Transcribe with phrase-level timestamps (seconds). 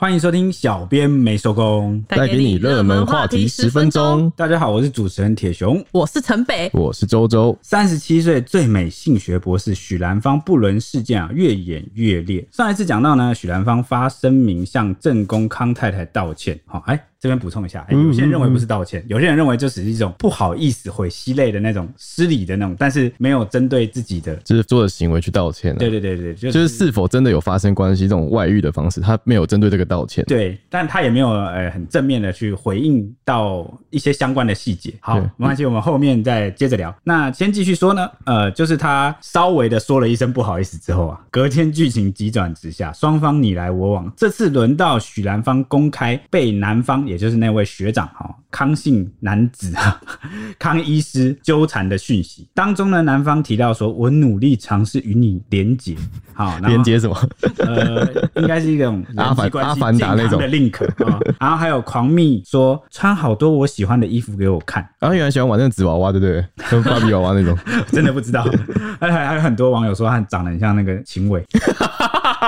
[0.00, 4.32] 欢迎收听小编没收工，带给你热门话题十分钟。
[4.34, 7.54] 大家好，我是主持人铁雄，我是陈北，我是周周。
[7.60, 12.42] 三十七岁最美性学博士许兰芳不伦事件啊，越演越烈。
[12.50, 16.58] 上一次讲到呢，许兰芳发声明向正宫康太太道歉。
[16.64, 16.98] 好，哎。
[17.20, 25.76] 这边补充一下，欸，有些人认为不是道歉，嗯嗯嗯，有些人认为就只是一种不好意思、悔惜类的那种失礼的那种，但是没有针对自己的就是做的行为去道歉。
[25.76, 30.24] 对对对对，就是、就是是否真的有发生关系这种外遇的方式，他没有针对这个道歉。
[30.24, 34.94] 对，但他也没有呃很正面的去回应到一些相关的细节。
[35.00, 36.94] 好，没关系，我们后面再接着聊。
[37.04, 47.09] 那先继续说呢，呃，就是他稍微的说了一声不好意思之后啊，隔天剧情急转直下，双方你来我往，这次轮到许兰芳公开被男方。
[47.10, 50.00] 也就是那位学长哈，康姓男子啊，
[50.60, 55.96] 康医师纠缠的讯息当中呢，男方提到说：“我努力尝试与你连接，
[56.32, 57.28] 好， 连接什么？
[57.58, 61.18] 呃，应该是一种阿凡阿凡达那种的 link 啊。
[61.40, 66.44] 然后还有狂蜜说穿好多我喜欢的衣服给我看，然后原来喜欢玩那个纸娃娃，对不对？
[66.70, 67.58] 跟芭比娃娃那种，
[67.90, 68.46] 真的不知道。
[69.00, 71.44] 还还有很多网友说他长得很像那个秦伟，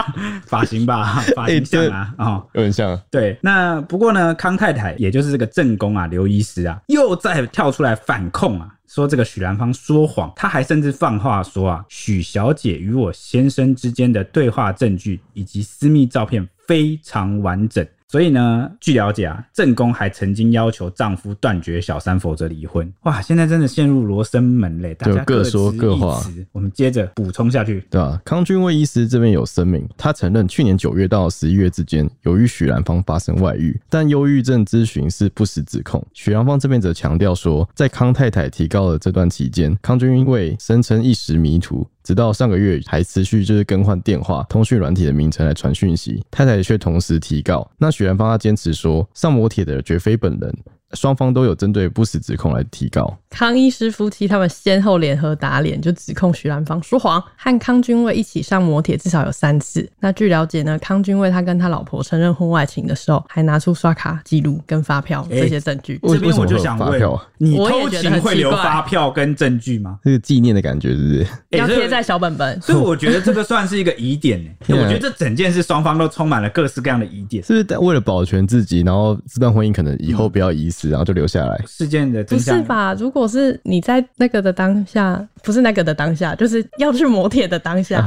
[0.46, 2.96] 发型吧，发型像啊，啊、欸，有点像。
[3.10, 4.52] 对，那不过呢，康。
[4.52, 17.82] 康太太，也就是这个正宫啊，刘医师啊，又再跳出来反控啊，说这个许兰芳说谎，他还甚至放话说啊，许小姐与我先生之间的对话证据以及私密照片非常完整。
[18.12, 22.92] 所以呢，据了解啊，正宫还曾经要求丈夫断绝小三，否则离婚。
[23.04, 26.22] 哇，现在真的陷入罗生门嘞，大家各说各话。
[26.52, 36.06] 我们接着补充下去，对啊，康君威医师这边有声明，他承认去年九月到十一月之间，有与许兰芳发生外遇，但忧郁症咨询是不实指控。
[36.12, 41.88] 许兰芳这边则强调说，在康太太提告的这段期间，康君威声称一时迷途。
[42.02, 47.70] 直到上个月还持续就是更换电话、通讯软体的名称来传讯息，太太却同时提告。
[47.78, 50.54] 那许兰芳他坚持说，上摩铁的绝非本人。
[50.94, 53.16] 双方都有针对不实指控来提告。
[53.30, 59.88] 康医师夫妻他们先后联合打脸，就指控徐兰芳说谎，和康君威一起上摩铁至少有三次。
[60.00, 65.98] 那据了解呢，康君威他跟他老婆承认婚外情的时候，还拿出刷卡记录跟发票这些证据。
[66.02, 67.00] 欸、这边我就想问，
[67.38, 69.98] 你偷情会留发票跟证据吗？
[70.04, 71.26] 这个纪念的感觉是不是？
[71.56, 72.60] 要贴在小本本。
[72.60, 74.50] 所以我觉得这个算是一个疑点呢。
[74.68, 77.42] 我觉得这整件事双方都充满了各式各样的疑点。
[77.42, 81.58] 是不是为了保全自己，然后这段婚姻可能以后不要遗失，然后就留下来？
[81.66, 82.94] 事件的真相不是吧？
[82.98, 88.04] 如果是你在那个的当下，不是那个的当下，就是要去磨铁的当下，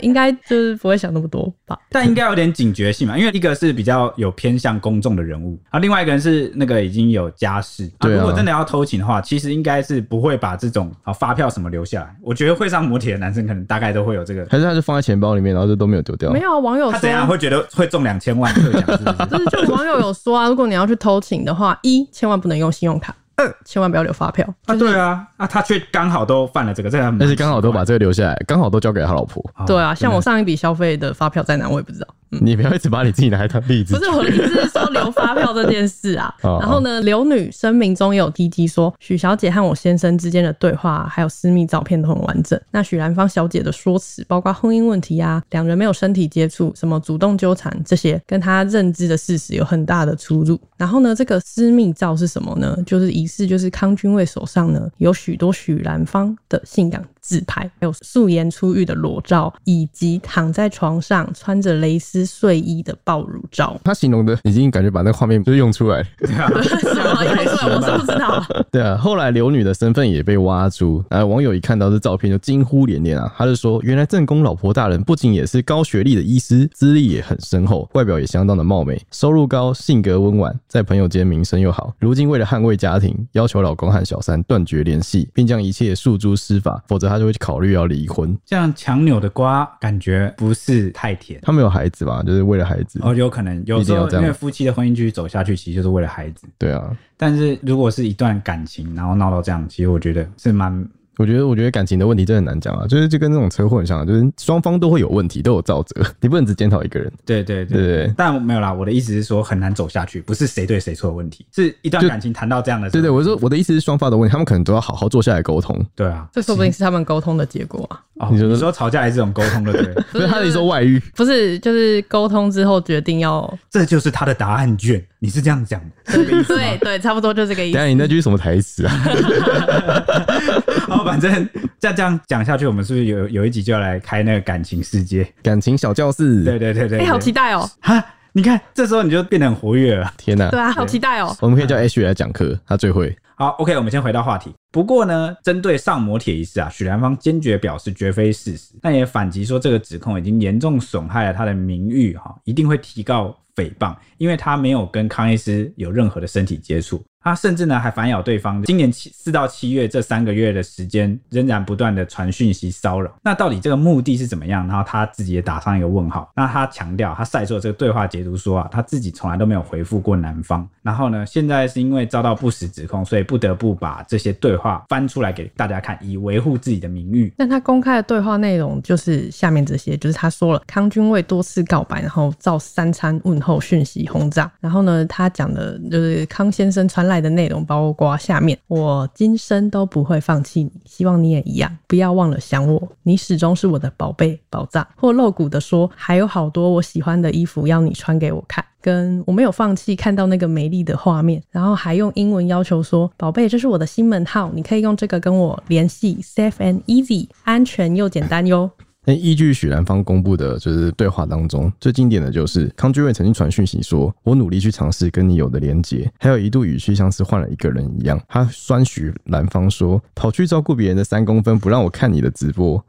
[0.00, 1.78] 应该就是不会想那么多吧？
[1.90, 7.90] 但应该有点警觉性嘛，因为一个是比较有偏向公众的人物，啊，另外一个人是那个已经有家室。
[7.98, 12.14] 啊，如果真的要偷情的话，其实应该是不会把这种啊发票什么留下来。
[12.22, 16.30] 我觉得会上磨铁的男生可能大概都会有这个，还是他是放在钱包里面，然后就都没有丢掉？
[16.32, 18.98] 没有啊，网友说他怎样会觉得会中两千万特奖？
[18.98, 19.16] 是不是？
[19.30, 23.14] 就是就网友有说啊，如果你要去偷情的话，一千万不能用信用卡。
[23.36, 24.76] 二千万不要留发票啊！
[24.76, 29.44] 对啊，啊，他却刚好都犯了这个，这样，但是刚好都把这个留下来，刚好都交给他老婆。
[29.66, 32.06] 对啊，像我上一笔消费的发票在哪，我也不知道。
[32.40, 33.96] 你不要一直把你自己拿来当例子。
[33.96, 36.34] 不是我的意思是说留发票这件事啊。
[36.42, 42.60] 然后呢，刘女声明中也有提及说，许小姐和我先生之间的对话还有私密照片都很完整。
[42.70, 50.58] 那许兰芳小姐的说辞，包括婚姻问题啊，两人没有身体接触，什么主动纠缠这些，跟她认知的事实有很大的出入。
[50.76, 52.76] 然后呢，这个私密照是什么呢？
[52.86, 63.80] 就是疑似就是康君威手上呢有许多许兰芳的性感自拍，还有素颜出浴的裸照，以及躺在床上穿着蕾丝睡衣的爆乳照。
[63.82, 66.06] 他形容的已经感觉把那个画面就用出来了。
[66.20, 68.44] 对啊，我是不知道。
[68.70, 73.32] 对啊，后来刘女的身份也被挖出，啊，网友一看到这照片就惊呼连连啊。
[73.38, 81.94] 他就说，原来正宫老婆大人不仅也是高学历的医师，资历也很深厚，外表也相当的貌美，收入高，性格温婉，在朋友间名声又好。
[81.98, 88.36] 如今为了捍卫家庭，要求老公和小三断绝联系，并将一切诉诸司法，否则他就会考虑要离婚。
[88.44, 91.40] 这样强扭的瓜，感觉不是太甜。
[91.42, 92.22] 他们有孩子吧？
[92.22, 92.98] 就是为了孩子。
[93.02, 96.46] 哦，有可能，有时候因为夫妻的婚姻继续走下去，其实就是为了孩子。
[96.58, 100.86] 对啊，但是如果是一段感情，然后闹到这样，其实我觉得是蛮。
[101.16, 107.12] 我觉得，我觉得感情的问题真的很难讲啊，就是就跟那种车祸很像，就是双方都会有问题，都有造责，你不能只检讨一个人。
[107.24, 112.90] 对对对对，对，但没有啦，我的意思是说很难走下去，不是谁对谁错的问题，是一段感情谈到这样的。
[112.90, 115.78] 對，对对，我说我的意思是双方的问题，他们可能都要好好坐下来沟通。
[115.94, 118.00] 对啊，这说不定是他们沟通的结果啊。
[118.20, 119.94] 哦，你说你说吵架还是这种沟通的对？
[120.12, 125.04] 不是他的说外遇，不是就是沟通之后决定要，这就是他的答案卷。
[125.18, 126.12] 你是这样讲的？
[126.24, 127.74] 对对对，差不多就这个意思。
[127.74, 128.92] 等下你那句什么台词啊？
[130.86, 136.44] 好，反正再这样讲下去，我们是不是有有一集就要来开那个感情世界、感情小教室？
[136.44, 137.68] 对对对对，哎、欸，好期待哦！
[137.80, 140.12] 哈，你看，这时候你就变得很活跃了。
[140.16, 140.50] 天哪！
[140.50, 141.34] 对啊，好期待哦。
[141.40, 143.16] 我们可以叫 H 来讲课，他最会。
[143.36, 144.54] 好，OK，我们先回到话题。
[144.74, 157.00] 不过呢，针对上摩铁一事啊，许兰芳坚决表示绝非事实，但也反击说这个指控已经严重损害了他的名誉，哈，一定会提告诽谤，因为他没有跟康医师有任何的身体接触。
[157.20, 163.10] 他甚至呢还反咬对方，今年七四到七月这三个月的时间，仍然不断的传讯息骚扰。
[163.22, 164.68] 那到底这个目的是怎么样？
[164.68, 166.30] 然后他自己也打上一个问号。
[166.36, 170.68] 那他强调，他晒出这个对话截图说啊，他自己从来都没有回复过男方。
[170.82, 177.32] 然后呢，现在是因为遭到不实指控，所以不得不把这些对话翻出来给大家看，以维护自己的名誉。
[177.38, 184.48] 那他公开的对话内容就是下面这些，就是他说了康君蔚多次告白，然后照三餐问候讯息轰炸。
[184.60, 187.14] 然后呢，他讲的就是康先生传来。
[187.24, 194.86] 的内容包括下面，我今生都不会放弃你，希望你也一样，不要忘了想我，你始终是我的宝贝宝藏。
[194.94, 208.70] 或露骨的说，还有好多我喜欢的衣服要你穿给我看，跟我没有放弃看到那个美丽的画面，然后还用英文要求说，宝贝，这是我的新门号，你可以用这个跟我联系，safe and easy，安全又简单哟。
[209.06, 218.20] 那依据许兰芳公布的，就是对话当中最经典的就是康君瑞曾经传讯息说：“我努力去尝试跟你有的连接。”还有一度语气像是换了一个人一样。
[218.28, 222.82] 他酸许兰芳说：“跑去照顾别人的三公分，不让我看你的直播。”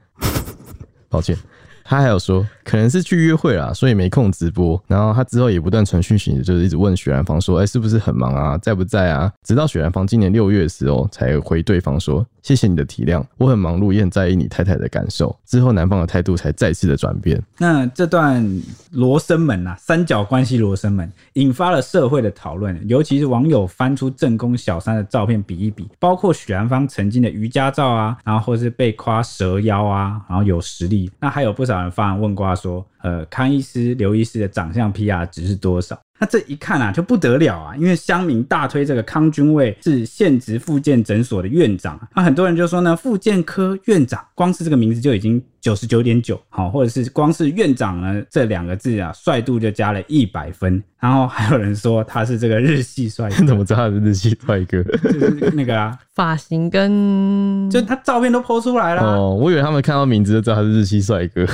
[1.09, 1.37] 抱歉。
[1.87, 4.81] 他还有说，可能是去约会啦，所以没空直播。
[4.87, 8.57] 然后他之后也不断传讯息，就是一直问许兰芳说：“哎、是不是很忙啊？
[8.57, 17.41] 在不在啊？”直到许兰芳今年六月的时候，才回对方说：“谢谢你的体谅，我很忙碌，也很在意你太太的感受。”之后男方的态度才再次的转变。
[17.57, 18.61] 那这段
[18.91, 31.81] 罗生门啊，三角关系罗生门，引发了社会的讨论，尤其是网友翻出正宫小三的照片比一比，包括许兰芳曾经的瑜伽照啊，然后或是被夸蛇腰啊，然后有实力，那还有不少。
[31.81, 35.99] 人发问过说，呃，康医师、刘医师的长相 PR 值是多少？
[36.17, 37.75] 那这一看啊，就不得了啊！
[37.75, 50.81] 因为乡民大推这个康君蔚是县职复健诊所的院长，那很多人就说呢，复健科院长，光是这个名字就已经九十九点九，好，或者是光是院长呢这两个字啊，帅度就加了一百分。
[51.01, 54.81] 然后还有人说他是这个日系帅哥， 怎么知道他是日系帅哥？
[54.83, 59.03] 就是那个啊， 发型跟就他照片都 po 出来了。
[59.03, 61.45] 哦，我以为他们看到名字就知道他是日系帅哥。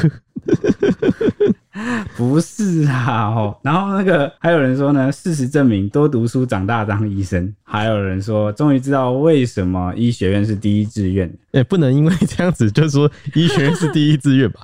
[2.16, 7.54] 不是啊，哦，然后那个还有人说呢，事实证明多读书长大当医生。
[7.64, 11.32] 还有人说，终于知道为什么医学院是第一志愿。
[11.52, 14.62] 也不能因为这样子就说医学院是第一志愿吧。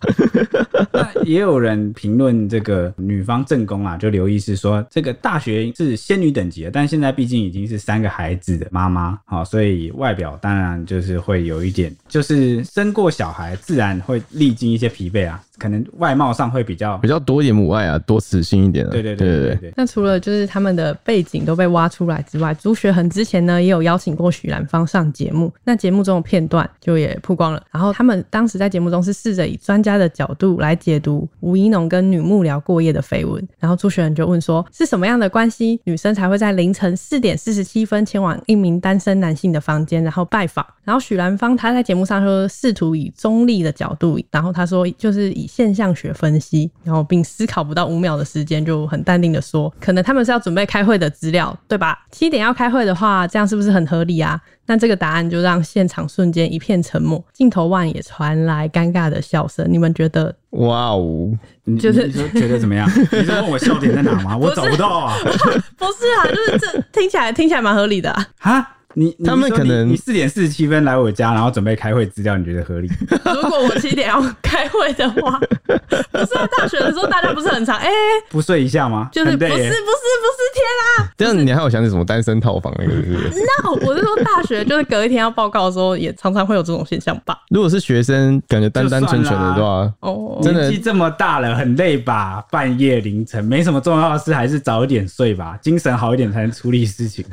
[0.91, 15.41] 那也有人评论这个女方正宫啊，就刘医师说，这个大学是仙女等级的，但现在毕竟已经是三个孩子的妈妈，好，所以外表当然就是会有一点，就是生过小孩，自然会历经一些疲惫啊。
[15.57, 18.91] 可能外貌上会比较比较多一点母爱啊，多磁性一点的。
[18.91, 19.73] 对对对对对，对。
[19.75, 27.63] 那除了就是他们的背景都被挖出来之外，朱学恒之前呢也有邀请过许兰芳上节目，那节目中的片段就也曝光了。
[27.71, 33.43] 然后他们当时在节目中是试着以专家的角度来解读吴怡农跟女幕僚过夜的绯闻。
[33.57, 40.63] 然后朱学恒就问说，是什么样的关系，女生才会在凌晨四点四十七分前往一名单身男性的房间，然后拜访？
[40.83, 45.46] 然后许兰芳她在节目上说，试图以中立的角度，然后她说就是以。
[45.47, 51.97] 现象学分析，然后并思考不到五秒的时间，就很淡定的说：“可能他们是要准备开会的资料，对吧？
[52.11, 54.39] 七点要开会的话，这样是不是很合理啊？”
[54.69, 59.65] 那这个答案就让现场瞬间一片沉默，镜头外也传来尴尬的笑声。
[59.69, 60.35] 你们觉得？
[60.51, 61.31] 哇哦，
[61.79, 62.89] 就是觉得怎么样？
[63.11, 64.35] 你是问我笑点在哪吗？
[64.35, 65.15] 我找不到啊。
[65.23, 68.76] 不是啊，就是这听起来听起来蛮合理的啊。
[68.97, 72.89] 哈你，他们可能你四点四十七分来我家，然后准备开会资料，你觉得合理？
[73.25, 75.39] 如果我七点要开会的话，
[76.11, 77.91] 不是在大学的时候大家不是很常哎、欸、
[78.29, 79.09] 不睡一下吗？
[79.11, 80.65] 就是不是不是不是天
[80.99, 81.11] 啊！
[81.17, 83.41] 这样你还有想起什么单身套房那个是不是？
[83.63, 87.37] 那我是说大学就是隔一天要报告的时候，也常常会有这种现象吧？
[87.49, 92.43] 如果是学生，感觉单单纯纯的话，哦，年纪这么大了，很累吧？
[92.49, 97.23] 半夜凌晨没什么重要的事，还是早一点睡吧，精神好一点才能处理事情。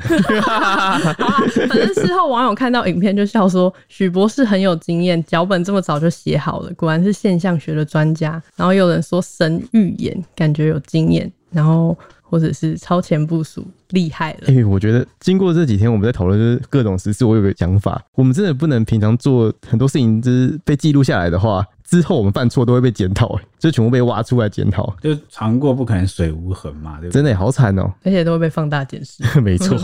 [1.67, 8.41] 反正事后网友看到影片就笑说，许博士很有经验，脚本这么早就写好了，果然是现象学的专家。
[8.55, 14.39] 然后有人说神预言，感觉有经验，然后或者是超前部署，厉害了。
[14.47, 24.93] 哎、欸，我觉得经过这几天我们在讨论就是各种时事，我有个想法，我们真的不能平常做很多事情，就是被记录下来的话，之后我们犯错都会被检讨，就全部被挖出来检讨。
[25.01, 27.21] 就尝过不可能水无痕嘛，对不对？
[27.21, 29.23] 真的好惨哦、 喔，而且都会被放大检视。
[29.41, 29.77] 没错。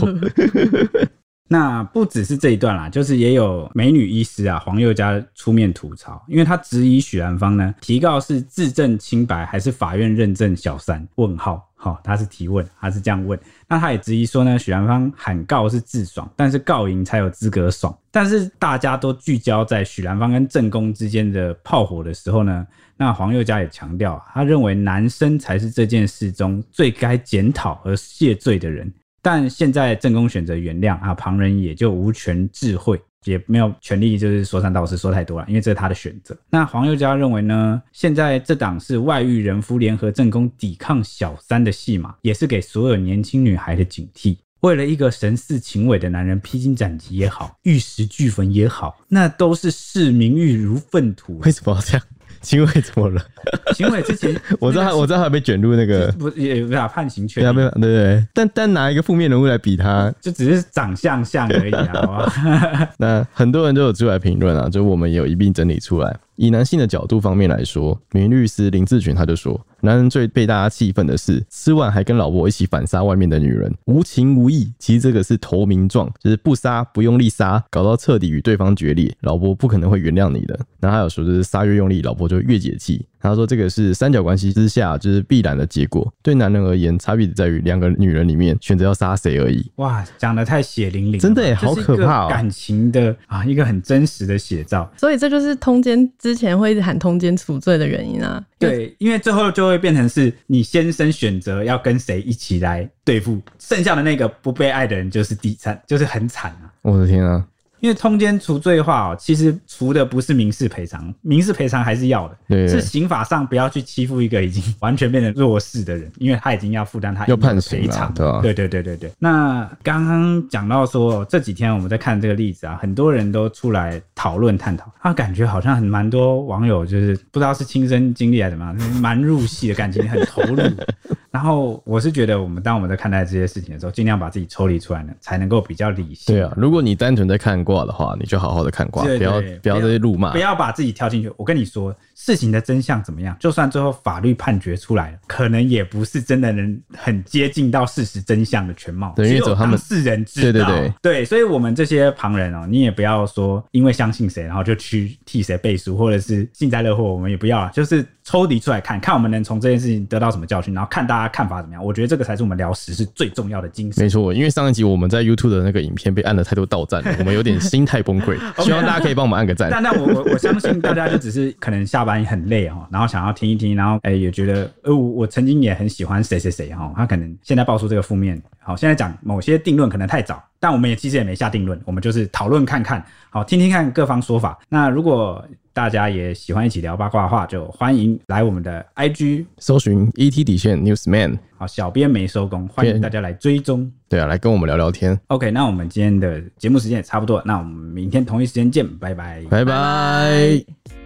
[1.48, 11.06] 那不只是这一段啦，就是也有美女医师啊黄宥嘉出面吐槽，因为他质疑许兰芳呢提告是自证清白还是法院认证小三？
[11.16, 11.68] 问号。
[11.74, 13.36] 好、哦，他是提问，他是这样问。
[13.66, 17.92] 那他也质疑说呢，许兰芳喊告是自爽，但是告赢才有资格爽。
[18.12, 22.64] 但是大家都聚焦在许兰芳跟正宫之间的炮火的时候呢，
[22.96, 28.88] 那黄宥嘉也强调，他认为男生才是这件事中最该检讨和谢罪的人。
[29.22, 33.00] 但现在正宫选择原谅啊，旁人也就无权智慧。
[33.24, 36.36] 也没有权利，就是说三道四说太多了，因为这是他的选择。
[36.50, 44.38] 那黄宥嘉认为呢，现在这档是外遇人夫联合正宫抵抗小三的戏码，也是给所有年轻女孩的警惕。
[44.62, 51.38] 为了一个神似情伟的男人披荆斩棘也好，玉石俱焚也好，那都是视名誉如粪土。
[51.44, 52.04] 为什么要这样？
[52.42, 53.22] 秦暐怎么了？
[53.74, 58.26] 行为之前 我知道他，我知道他被卷入那个不也判刑确定，对对对。
[58.34, 62.88] 但但拿一个负面人物来比他，就只是长相像而已啊，好吧？
[62.98, 66.14] 那很多人都有出来评论啊，就我们也有一并整理出来。
[66.36, 74.72] 以男性的角度方面来说，名律师林志群他就说，男人最被大家气愤的是吃完还跟老婆一起反杀外面的女人，无情无义。
[74.78, 80.58] 其实这个是投名状，就是不杀不用力杀，搞到彻底与对方决裂，老婆不可能会原谅你的。
[80.80, 83.04] 然后还有说，就是杀越用力，老婆就越解气。
[83.20, 86.12] 他说：“这个是三角关系之下就是必然的结果。
[86.24, 92.28] 对男人而言，差别只在于两个女人里面选择要杀谁而已。”哇，讲得太血淋淋，真的耶，好可怕哦！
[92.28, 94.92] 感情的啊，一个很真实的写照。
[94.96, 98.42] 所以这就是通奸之前会一直喊通奸处罪的原因啊。
[98.56, 106.72] 对，因为最后就会变成是你先生选择要跟谁一起来对付，剩下的那个不被爱的人就是第三，就是很惨啊！
[106.82, 107.44] 我的天啊！
[107.82, 118.38] 因为通奸除罪化哦，其实除的不是民事赔偿，民事赔偿还是要的，对，是刑法上不要去欺负一个已经完全变成弱势的人，因为他已经要负担他要判赔偿，对吧？
[118.40, 119.10] 对对对对对。
[119.18, 130.62] 那刚刚讲到说这几天我们在看这个例子啊，很多人都出来讨论探讨，他感觉好像很蛮多网友就是不知道是亲身经历还是怎么样，蛮入戏的感情很投入。
[131.32, 136.34] 然后我是觉得，我们当我们在看待这些事情的时候，尽量把自己抽离出来呢，才能够比较理性。
[136.34, 141.32] 对啊，如果你单纯在看卦的话，你就好好的看卦，不要不要再辱骂，不要把自己跳进去。
[141.36, 149.12] 我跟你说，事情的真相怎么样，就算最后法律判决出来了，可能也不是真的能很接近到事实真相的全貌。
[149.16, 150.52] 对，因为走他们世人知道。
[150.52, 161.84] 对对对对，所以我们这些旁人哦，你也不要说因为相信谁，然后就去替谁背书，或者是幸灾乐祸，我们也不要啊，就是抽离出来看看，我们能从这件事情得到什么教训，然后看大家看法怎么样。
[161.84, 162.12] 我觉得。
[162.12, 164.04] 这个才是我们聊时事最重要的精神。
[164.04, 168.36] 没错，因为上一集我们在 YouTube 的那个影片被按了太多倒赞了，我们有点心态崩溃。
[168.62, 169.70] 希望大家可以帮我们按个赞。
[169.72, 178.40] 但但我我我相信大家就只是可能下班很累哈，然后想要听一听，然后哎也觉得呃我我曾经也很喜欢谁谁谁哈，他可能现在爆出这个负面。
[178.64, 184.56] 好，现在讲某些定论可能太早，但我们也其实也没下定论，我们就是讨论看看，好听听看各方说法。
[184.68, 191.38] 那如果大家也喜欢一起聊八卦的话，就欢迎来我们的 IG 搜寻 ET 底线 Newsman。
[191.56, 193.90] 好，小编没收工，欢迎大家来追踪。
[194.08, 195.18] 对啊，来跟我们聊聊天。
[195.26, 201.01] OK，那我们今天的节目时间也差不多，那我们明天同一时间见，拜拜，拜拜。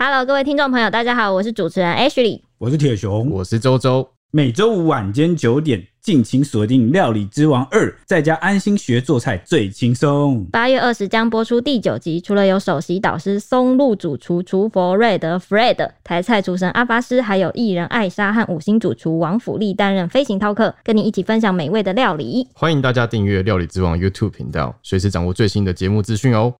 [0.00, 4.08] Hello，各位听众朋友，大家好，我是主持人 Ashley，我是铁雄，我是周周。
[4.30, 10.44] 每周五晚间九点，敬请锁定《料理之王二》，在家安心学做菜最轻松。
[10.52, 22.46] 八月二十将播出第九集，除了有首席导师松露主厨厨佛瑞德 Fred，台菜厨神阿巴斯，还有艺人艾莎和五星主厨王府力担任飞行饕客，跟你一起分享美味的料理。
[22.54, 26.54] 欢迎大家订阅《料理之王》YouTube 频道，随时掌握最新的节目资讯哦。